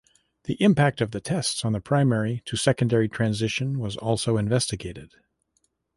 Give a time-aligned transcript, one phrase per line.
[0.45, 5.13] The impact of the tests on the primary to secondary transition was also investigated.